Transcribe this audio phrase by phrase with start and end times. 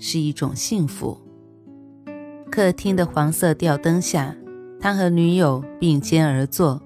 [0.00, 1.16] 是一种幸福。
[2.50, 4.34] 客厅的黄色吊灯下，
[4.80, 6.82] 他和女友并肩而坐，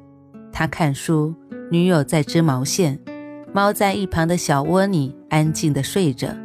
[0.53, 1.35] 他看书，
[1.71, 3.01] 女友在织毛线，
[3.55, 6.37] 猫在一旁的小窝里安静地睡着。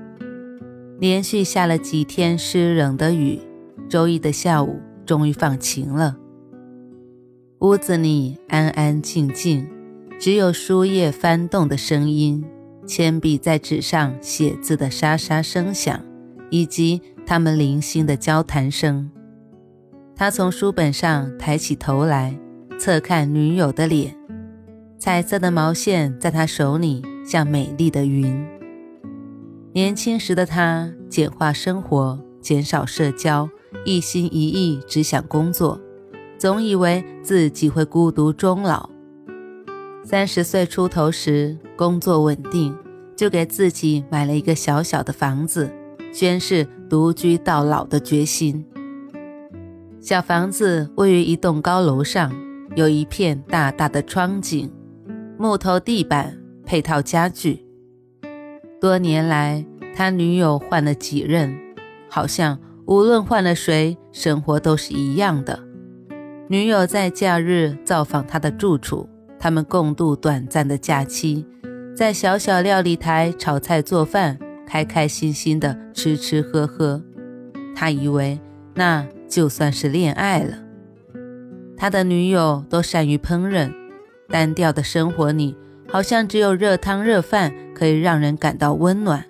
[1.00, 3.40] 连续下了几天湿冷的雨，
[3.90, 6.16] 周一的下午终于放晴了。
[7.60, 9.68] 屋子里安安静静，
[10.18, 12.46] 只有书页翻动的声音。
[12.86, 16.02] 铅笔在纸上写字的沙沙声响，
[16.50, 19.10] 以及他们零星的交谈声。
[20.16, 22.38] 他从书本上抬起头来，
[22.78, 24.16] 侧看女友的脸，
[24.98, 28.46] 彩色的毛线在他手里像美丽的云。
[29.72, 33.50] 年轻时的他简化生活，减少社交，
[33.86, 35.80] 一心一意只想工作，
[36.38, 38.90] 总以为自己会孤独终老。
[40.04, 42.76] 三十岁出头时，工作稳定，
[43.16, 45.72] 就给自己买了一个小小的房子，
[46.12, 48.66] 宣誓独居到老的决心。
[50.00, 52.32] 小房子位于一栋高楼上，
[52.76, 54.72] 有一片大大的窗景，
[55.38, 57.66] 木头地板，配套家具。
[58.80, 61.58] 多年来，他女友换了几任，
[62.10, 65.60] 好像无论换了谁，生活都是一样的。
[66.48, 69.08] 女友在假日造访他的住处。
[69.42, 71.46] 他们共度短暂的假期，
[71.96, 74.38] 在小小料理台炒菜做饭，
[74.70, 77.02] 开开心心的吃吃喝喝。
[77.76, 78.40] 他以为
[78.76, 80.60] 那就算是恋爱了。
[81.76, 83.74] 他的女友都善于烹饪，
[84.30, 85.58] 单调的生活里
[85.90, 89.26] 好像只有热汤热饭可以让人感到温暖。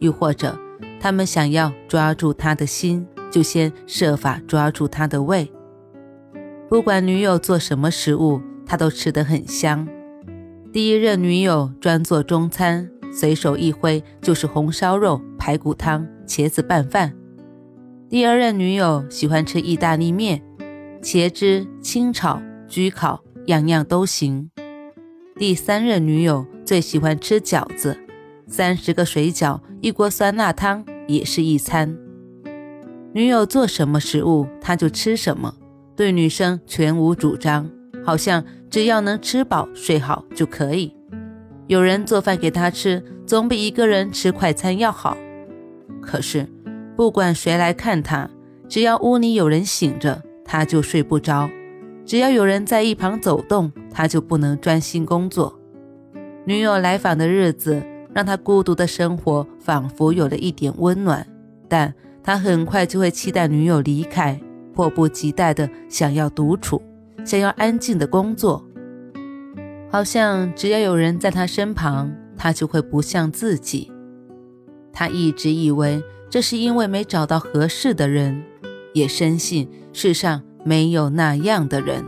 [0.00, 0.58] 又或者，
[0.98, 5.50] 他们想要抓住他的心，就先设法抓住他的胃。
[6.68, 8.40] 不管女友做什么食物。
[8.66, 9.88] 他都吃得很香。
[10.72, 17.12] 第一任女友专做中餐，随手一挥就是红烧肉、排骨汤、茄子拌饭。
[18.08, 20.42] 第二任女友喜欢吃意大利面，
[21.02, 24.50] 茄汁、清炒、焗烤，样样都行。
[25.36, 27.96] 第三任女友最喜欢吃饺子，
[28.46, 31.96] 三十个水饺，一锅酸辣汤也是一餐。
[33.12, 35.54] 女友做什么食物，他就吃什么，
[35.96, 37.70] 对女生全无主张，
[38.04, 38.44] 好像。
[38.70, 40.94] 只要能吃饱睡好就可以。
[41.70, 45.16] 有人做饭给他吃，总比一个人吃快餐要好。
[46.02, 46.48] 可是，
[46.96, 48.28] 不管谁来看他，
[48.68, 51.48] 只要屋里有人醒着，他就睡不着；
[52.04, 55.60] 只要有人在一旁走动，他就不能专心工作。
[56.44, 57.80] 女友来访的日子，
[58.12, 61.24] 让他孤独的生活仿佛有了一点温暖，
[61.68, 64.40] 但他很快就会期待女友离开，
[64.74, 66.82] 迫不及待地想要独处。
[67.24, 68.60] 想要安静的工作，
[69.90, 73.90] 好像只要有人在他身旁，他就会不像自己。
[74.92, 78.42] 他一直以为这是因为没找到合适的人，
[78.94, 82.04] 也深信世上没有那样的人。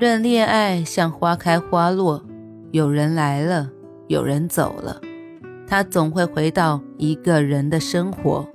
[0.00, 2.24] 任恋爱像花开花落，
[2.72, 3.70] 有人来了，
[4.08, 5.00] 有人走了，
[5.66, 8.48] 他总会回到一个人的生活。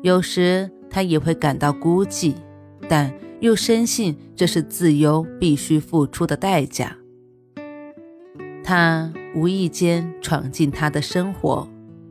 [0.00, 2.34] 有时他也会感到孤寂，
[2.88, 3.12] 但。
[3.42, 6.96] 又深信这是自由必须付出的代价。
[8.64, 11.68] 他无意间闯进他的生活，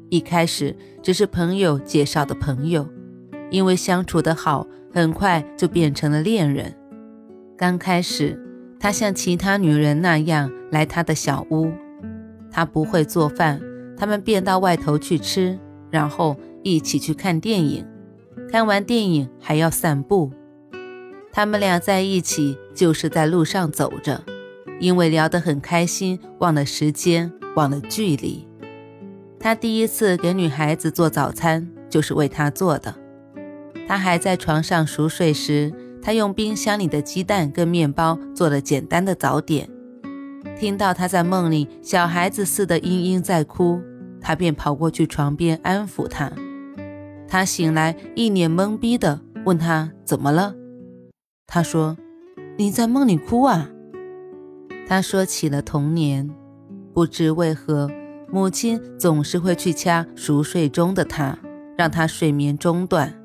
[0.10, 2.88] 一开始只是朋友介绍的朋友，
[3.50, 6.76] 因为相处得好，很快就变成了恋人。
[7.58, 8.38] 刚开始，
[8.80, 11.72] 他像其他女人那样来他的小屋，
[12.52, 13.62] 他不会做饭，
[13.96, 15.58] 他们便到外头去吃，
[15.90, 17.86] 然后一起去看电影，
[18.52, 20.32] 看完电影还要散步。
[21.32, 24.22] 他们俩在一起，就是在路上走着，
[24.82, 28.46] 因为聊得很开心，忘了时间，忘了距离。
[29.40, 32.96] 他第一次给女孩子做早餐，就是为她做的。
[33.88, 39.70] 他还在床上熟睡时，他用冰箱里的鸡蛋跟面包做了简单的早点。
[40.58, 43.80] 听到他在梦里小孩子似的嘤嘤在哭，
[44.20, 46.32] 他便跑过去床边安抚他。
[47.28, 50.56] 他醒来，一脸懵逼的问他怎么了。
[51.46, 51.98] 他说
[52.58, 53.70] ：“你在梦里哭啊？”
[54.92, 56.30] 他说起了童年，
[56.94, 57.90] 不知为何，
[58.30, 61.40] 母亲总是会去掐熟睡中的他，
[61.78, 63.18] 让他睡眠中断。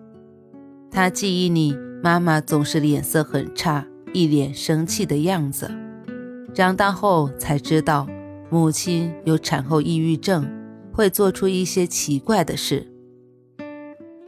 [0.93, 5.69] 他记忆里，妈妈总是脸色很差，一脸生气的样子。
[6.55, 8.07] 长大后才知道，
[8.49, 10.49] 母亲有产后抑郁症，
[10.93, 12.87] 会做出一些奇怪的事。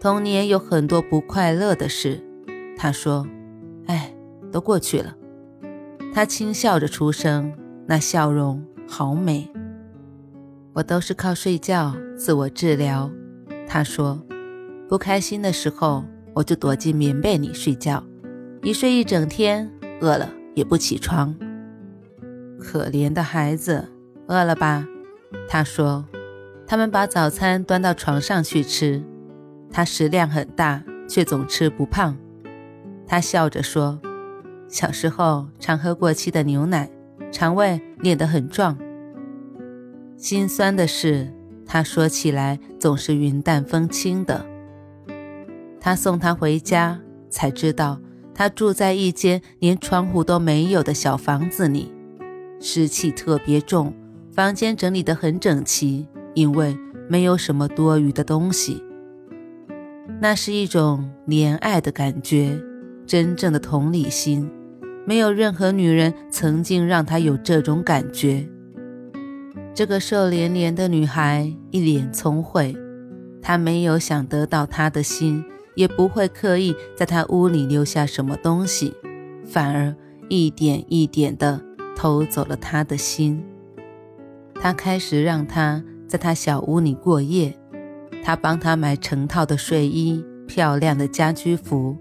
[0.01, 2.21] 童年有很多不快乐的事，
[2.77, 3.25] 他说
[3.87, 4.13] ：“哎，
[4.51, 5.15] 都过去了。”
[6.13, 7.53] 他轻笑着出声，
[7.87, 9.51] 那笑容好美。
[10.75, 13.11] 我都是靠睡觉自我治疗。
[13.67, 14.21] 他说
[14.89, 18.03] ：“不开心的时候，我就躲进棉被里睡觉，
[18.63, 19.71] 一睡一整天，
[20.01, 21.35] 饿了也不起床。”
[22.59, 23.89] 可怜的孩子，
[24.27, 24.87] 饿了吧？
[25.49, 26.05] 他说
[26.67, 29.03] ：“他们把早餐端到床上去吃。”
[29.71, 32.17] 他食量很大，却总吃不胖。
[33.07, 34.01] 他笑着说
[34.69, 36.91] ：“小时候常喝过期的牛奶，
[37.33, 38.79] 肠胃练得很壮。”
[40.17, 41.33] 心酸的是，
[41.65, 44.45] 他说起来总是云淡风轻的。
[45.81, 47.01] 他送他回家，
[47.31, 48.01] 才知道
[48.35, 51.93] 他住在一间连窗户都没有的小房子里，
[52.61, 53.95] 湿气特别重，
[54.33, 56.77] 房间整理得很整齐，因为
[57.09, 58.83] 没有什么多余的东西。
[60.21, 62.61] 那是一种怜爱的感觉，
[63.07, 64.51] 真正的同理心。
[65.09, 68.47] 没有任何女人曾经让他有这种感觉。
[69.75, 72.77] 这个瘦连连的女孩一脸聪慧，
[73.41, 75.43] 她没有想得到他的心，
[75.75, 78.93] 也不会刻意在他屋里留下什么东西，
[79.47, 79.95] 反而
[80.29, 81.59] 一点一点地
[81.97, 83.43] 偷走了他的心。
[84.61, 87.59] 他开始让他在他小屋里过夜。
[88.23, 91.97] 他帮他买成套的睡衣、漂亮的家居服，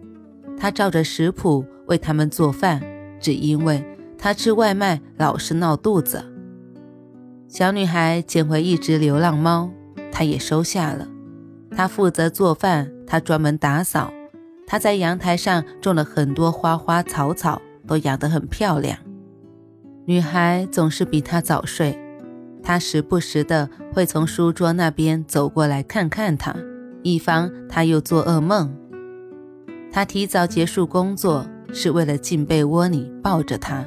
[0.59, 2.81] 他照着食谱为他们做饭，
[3.19, 3.84] 只因为
[4.18, 6.24] 他吃外卖老是闹肚子。
[7.48, 9.72] 小女孩捡回一只流浪猫，
[10.12, 11.08] 他也收下了。
[11.72, 14.12] 他负责做饭，他专门打扫。
[14.66, 18.98] 他在阳台上种了很多花花草草，都养得很漂亮。
[20.06, 21.98] 女孩总是比他早睡。
[22.64, 26.54] 他时不时的会从书桌那边走过来看看她，
[27.02, 28.75] 以防她又做噩梦。
[29.90, 33.86] 他提早结束工作是为了进被窝里抱着他，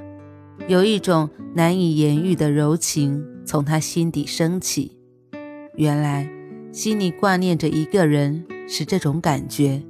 [0.68, 4.96] 有一种难以言喻的柔情从他心底升起。
[5.74, 6.28] 原来
[6.72, 9.82] 心里挂念着一个人是这种感觉，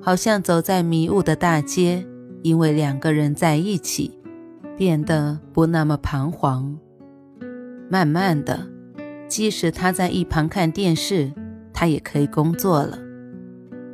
[0.00, 2.06] 好像走在迷雾的大街，
[2.42, 4.18] 因为两个人在一起，
[4.76, 6.78] 变得不那么彷徨。
[7.90, 8.66] 慢慢的，
[9.28, 11.32] 即使他在一旁看电视，
[11.72, 12.98] 他也可以工作了。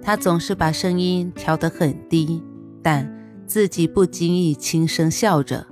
[0.02, 2.42] 他总是把声音调得很低，
[2.82, 3.08] 但
[3.46, 5.66] 自己不经意轻声笑着。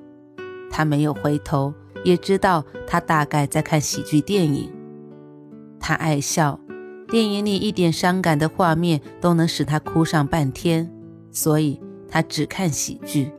[0.70, 1.74] 他没有回头，
[2.04, 4.70] 也知道他大概在看喜剧电影。
[5.78, 6.58] 他爱笑，
[7.08, 10.90] 电影里一点伤感的画面都能使他哭上半天，
[11.30, 13.30] 所以他只看喜剧。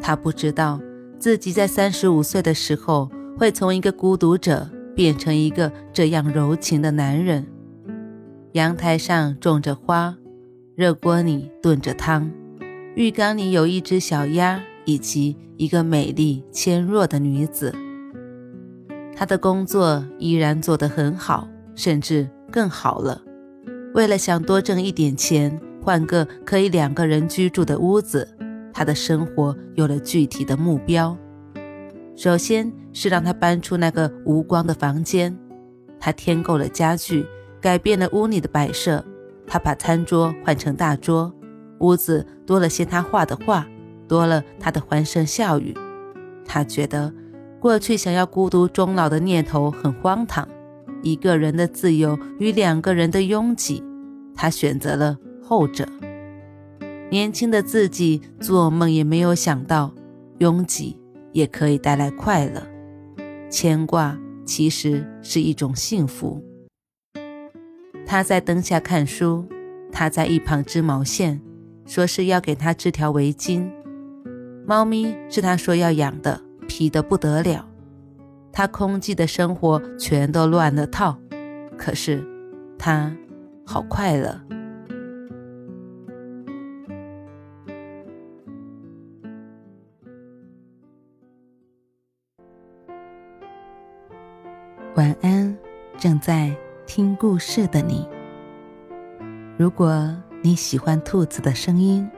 [0.00, 0.80] 他不知道
[1.18, 3.10] 自己在三十五岁的时候。
[3.38, 7.46] 会从一个孤独者变成一个这样柔情的男人。
[8.50, 10.16] 阳台上种着花，
[10.74, 12.28] 热锅里炖着汤，
[12.98, 17.72] 浴缸里有一只小鸭以及一个美丽纤弱的女子。
[19.14, 21.46] 他的工作依然做得很好，
[21.76, 23.22] 甚至更好了。
[23.94, 28.28] 为了想多挣一点钱，换个可以两个人居住的屋子，
[28.72, 31.16] 他的生活有了具体的目标。
[32.16, 35.38] 首先是让他搬出那个无光的房间，
[36.00, 37.24] 他添购了家具，
[37.60, 39.04] 改变了屋里的摆设。
[39.46, 41.32] 他把餐桌换成大桌，
[41.80, 43.66] 屋子多了些他画的画，
[44.06, 45.74] 多了他的欢声笑语。
[46.44, 47.12] 他觉得
[47.60, 50.48] 过去想要孤独终老的念头很荒唐，
[51.02, 53.82] 一个人的自由与两个人的拥挤，
[54.34, 55.86] 他选择了后者。
[57.10, 59.94] 年轻的自己做梦也没有想到
[60.38, 60.98] 拥挤。
[61.32, 62.66] 也可以带来快乐，
[63.50, 66.42] 牵挂其实是一种幸福。
[68.06, 69.46] 他在灯下看书，
[69.92, 71.40] 他在一旁织毛线，
[71.88, 73.68] 说是要给他织条围巾。
[74.66, 77.66] 猫咪是他说要养的，皮得不得了。
[78.52, 81.18] 他空寂的生活全都乱了套，
[81.78, 82.22] 可是
[82.78, 83.16] 他
[83.64, 84.38] 好快乐。
[94.96, 95.56] 晚安，
[95.96, 96.54] 正在
[96.84, 98.06] 听故事的你。
[99.56, 100.14] 如果
[100.48, 102.10] 你喜欢兔子的声音，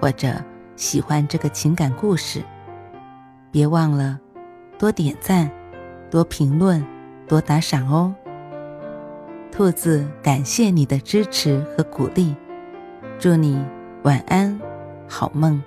[0.00, 0.42] 或者
[0.74, 2.42] 喜欢这个情感故事，
[3.50, 4.18] 别忘了
[4.78, 5.50] 多点赞、
[6.10, 6.82] 多评论、
[7.28, 8.14] 多打赏哦。
[9.52, 12.34] 兔子感谢你的支持和鼓励，
[13.18, 13.62] 祝你
[14.02, 14.58] 晚安，
[15.06, 15.62] 好梦。